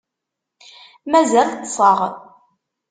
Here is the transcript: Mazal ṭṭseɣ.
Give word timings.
Mazal 1.11 1.49
ṭṭseɣ. 1.57 1.99